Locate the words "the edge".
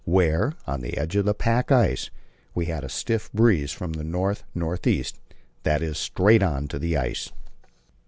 0.81-1.15